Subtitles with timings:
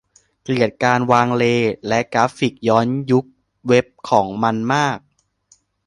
[0.43, 3.25] เกลียดการวางเลย์และกราฟิกย้อนยุค
[3.67, 4.99] เว็บของมันมาก